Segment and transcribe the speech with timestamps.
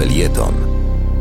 [0.00, 0.54] Felieton.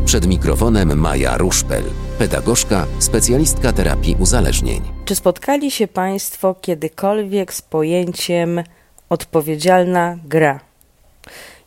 [0.05, 1.83] Przed mikrofonem Maja Ruszpel,
[2.19, 4.81] pedagogzka, specjalistka terapii uzależnień.
[5.05, 8.63] Czy spotkali się Państwo kiedykolwiek z pojęciem
[9.09, 10.59] odpowiedzialna gra?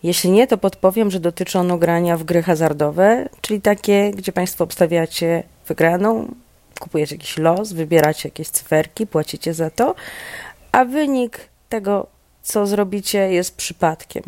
[0.02, 4.64] Jeśli nie, to podpowiem, że dotyczy ono grania w gry hazardowe, czyli takie, gdzie Państwo
[4.64, 6.34] obstawiacie wygraną,
[6.80, 9.94] kupujecie jakiś los, wybieracie jakieś cyferki, płacicie za to,
[10.72, 12.06] a wynik tego,
[12.42, 14.22] co zrobicie, jest przypadkiem.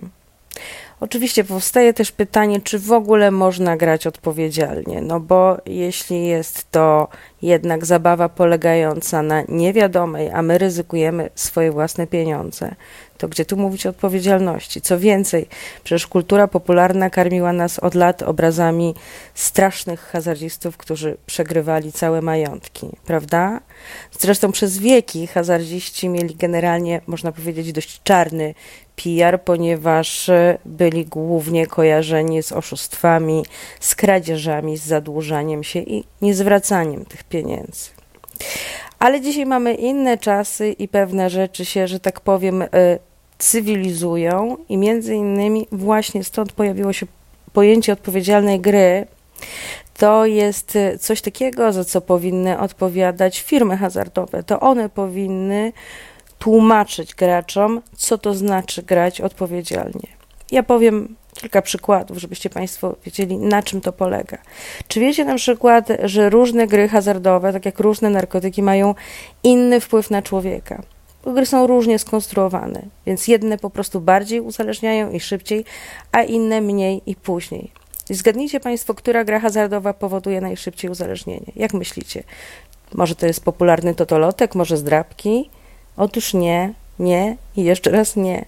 [1.01, 7.09] Oczywiście powstaje też pytanie, czy w ogóle można grać odpowiedzialnie, no bo jeśli jest to
[7.43, 12.75] jednak zabawa polegająca na niewiadomej, a my ryzykujemy swoje własne pieniądze,
[13.19, 14.81] to gdzie tu mówić o odpowiedzialności?
[14.81, 15.47] Co więcej,
[15.85, 18.95] przecież kultura popularna karmiła nas od lat obrazami
[19.35, 23.61] strasznych hazardzistów, którzy przegrywali całe majątki, prawda?
[24.19, 28.55] Zresztą przez wieki hazardziści mieli generalnie, można powiedzieć, dość czarny
[28.97, 30.31] PR, ponieważ
[30.65, 33.45] byli głównie kojarzeni z oszustwami,
[33.81, 38.04] z kradzieżami, z zadłużaniem się i niezwracaniem tych pieniędzy.
[39.05, 42.69] Ale dzisiaj mamy inne czasy i pewne rzeczy się, że tak powiem, y,
[43.39, 47.07] cywilizują i między innymi właśnie stąd pojawiło się
[47.53, 49.07] pojęcie odpowiedzialnej gry.
[49.99, 54.43] To jest y, coś takiego, za co powinny odpowiadać firmy hazardowe.
[54.43, 55.73] To one powinny
[56.39, 60.09] tłumaczyć graczom, co to znaczy grać odpowiedzialnie.
[60.51, 64.39] Ja powiem kilka przykładów, żebyście Państwo wiedzieli, na czym to polega.
[64.89, 68.95] Czy wiecie na przykład, że różne gry hazardowe, tak jak różne narkotyki, mają
[69.43, 70.83] inny wpływ na człowieka?
[71.27, 75.65] Gry są różnie skonstruowane, więc jedne po prostu bardziej uzależniają i szybciej,
[76.13, 77.71] a inne mniej i później.
[78.11, 81.53] Zgadnijcie Państwo, która gra hazardowa powoduje najszybciej uzależnienie.
[81.57, 82.23] Jak myślicie?
[82.95, 85.51] Może to jest popularny totolotek, może zdrabki?
[85.97, 88.45] Otóż nie, nie i jeszcze raz nie.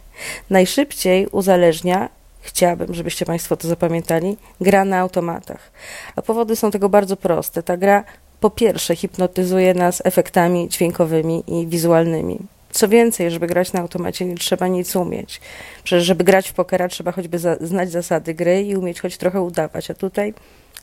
[0.50, 2.08] Najszybciej uzależnia
[2.46, 5.70] chciałabym, żebyście Państwo to zapamiętali, gra na automatach.
[6.16, 7.62] A powody są tego bardzo proste.
[7.62, 8.04] Ta gra
[8.40, 12.38] po pierwsze hipnotyzuje nas efektami dźwiękowymi i wizualnymi.
[12.70, 15.40] Co więcej, żeby grać na automacie nie trzeba nic umieć.
[15.84, 19.40] Przecież żeby grać w pokera trzeba choćby za, znać zasady gry i umieć choć trochę
[19.40, 20.34] udawać, a tutaj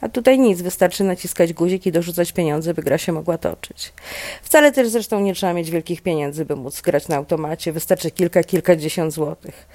[0.03, 3.94] a tutaj nic, wystarczy naciskać guzik i dorzucać pieniądze, by gra się mogła toczyć.
[4.41, 8.44] Wcale też zresztą nie trzeba mieć wielkich pieniędzy, by móc grać na automacie, wystarczy kilka,
[8.44, 9.68] kilkadziesiąt złotych.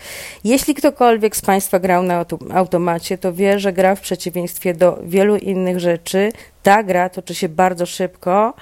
[0.45, 2.25] Jeśli ktokolwiek z Państwa grał na
[2.55, 7.49] automacie, to wie, że gra w przeciwieństwie do wielu innych rzeczy, ta gra toczy się
[7.49, 8.55] bardzo szybko,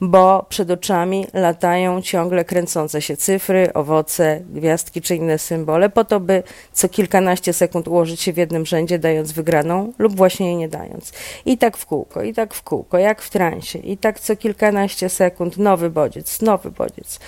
[0.00, 6.20] bo przed oczami latają ciągle kręcące się cyfry, owoce, gwiazdki czy inne symbole, po to,
[6.20, 6.42] by
[6.72, 11.12] co kilkanaście sekund ułożyć się w jednym rzędzie, dając wygraną lub właśnie jej nie dając.
[11.46, 15.08] I tak w kółko, i tak w kółko, jak w transie, i tak co kilkanaście
[15.08, 17.20] sekund nowy bodziec, nowy bodziec.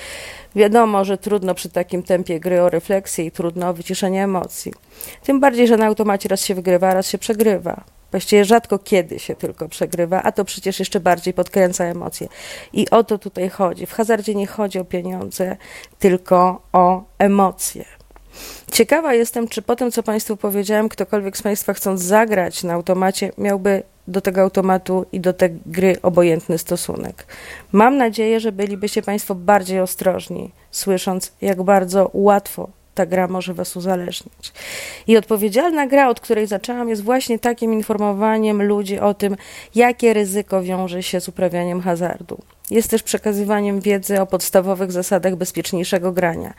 [0.57, 4.73] Wiadomo, że trudno przy takim tempie gry o refleksję i trudno o wyciszenie emocji.
[5.25, 7.85] Tym bardziej, że na automacie raz się wygrywa, raz się przegrywa.
[8.15, 12.29] Właściwie rzadko kiedy się tylko przegrywa, a to przecież jeszcze bardziej podkręca emocje.
[12.73, 13.87] I o to tutaj chodzi.
[13.87, 15.57] W hazardzie nie chodzi o pieniądze,
[15.99, 17.85] tylko o emocje.
[18.73, 23.33] Ciekawa jestem, czy po tym, co Państwu powiedziałem, ktokolwiek z Państwa chcąc zagrać na automacie,
[23.39, 27.27] miałby do tego automatu i do tej gry obojętny stosunek.
[27.73, 33.77] Mam nadzieję, że bylibyście Państwo bardziej ostrożni, słysząc, jak bardzo łatwo ta gra może was
[33.77, 34.53] uzależnić.
[35.07, 39.37] I odpowiedzialna gra, od której zaczęłam, jest właśnie takim informowaniem ludzi o tym,
[39.75, 42.39] jakie ryzyko wiąże się z uprawianiem hazardu.
[42.71, 46.55] Jest też przekazywaniem wiedzy o podstawowych zasadach bezpieczniejszego grania,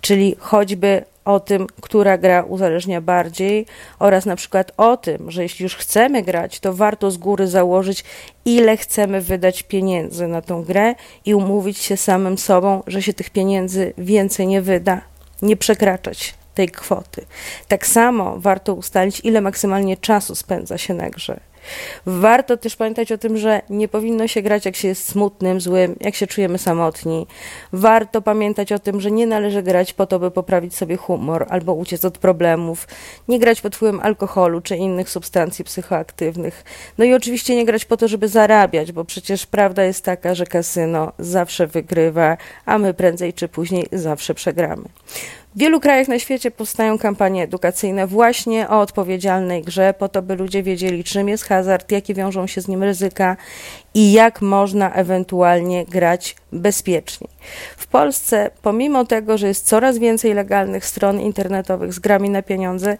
[0.00, 3.66] czyli choćby o tym, która gra uzależnia bardziej,
[3.98, 8.04] oraz na przykład o tym, że jeśli już chcemy grać, to warto z góry założyć,
[8.44, 10.94] ile chcemy wydać pieniędzy na tą grę
[11.24, 15.00] i umówić się samym sobą, że się tych pieniędzy więcej nie wyda,
[15.42, 17.26] nie przekraczać tej kwoty.
[17.68, 21.40] Tak samo warto ustalić, ile maksymalnie czasu spędza się na grze.
[22.06, 25.96] Warto też pamiętać o tym, że nie powinno się grać, jak się jest smutnym, złym,
[26.00, 27.26] jak się czujemy samotni.
[27.72, 31.74] Warto pamiętać o tym, że nie należy grać po to, by poprawić sobie humor albo
[31.74, 32.88] uciec od problemów.
[33.28, 36.64] Nie grać pod wpływem alkoholu czy innych substancji psychoaktywnych.
[36.98, 40.46] No i oczywiście nie grać po to, żeby zarabiać, bo przecież prawda jest taka, że
[40.46, 42.36] kasyno zawsze wygrywa,
[42.66, 44.88] a my prędzej czy później zawsze przegramy.
[45.54, 50.36] W wielu krajach na świecie powstają kampanie edukacyjne właśnie o odpowiedzialnej grze, po to, by
[50.36, 53.36] ludzie wiedzieli, czym jest hazard, jakie wiążą się z nim ryzyka
[53.94, 57.30] i jak można ewentualnie grać bezpieczniej.
[57.76, 62.96] W Polsce, pomimo tego, że jest coraz więcej legalnych stron internetowych z grami na pieniądze,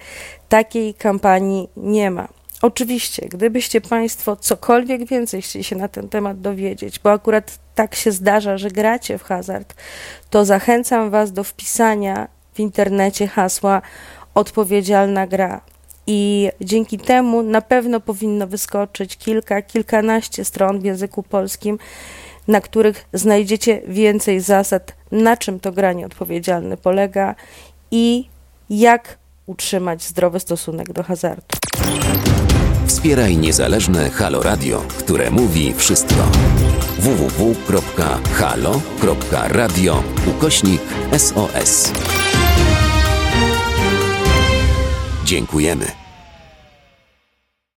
[0.48, 2.28] takiej kampanii nie ma.
[2.62, 8.12] Oczywiście, gdybyście Państwo cokolwiek więcej chcieli się na ten temat dowiedzieć, bo akurat tak się
[8.12, 9.74] zdarza, że gracie w hazard,
[10.30, 13.82] to zachęcam Was do wpisania w internecie hasła
[14.34, 15.60] odpowiedzialna gra.
[16.06, 21.78] i dzięki temu na pewno powinno wyskoczyć kilka, kilkanaście stron w języku polskim,
[22.48, 27.34] na których znajdziecie więcej zasad, na czym to granie odpowiedzialne polega
[27.90, 28.28] i
[28.70, 31.56] jak utrzymać zdrowy stosunek do hazardu.
[32.86, 36.30] Wspieraj niezależne Halo Radio, które mówi wszystko.
[36.98, 38.02] www.halo.radio
[40.26, 40.82] ukośnik
[41.18, 41.92] SOS.
[45.28, 46.07] Dziękujemy.